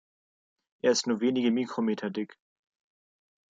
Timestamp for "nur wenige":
1.05-1.51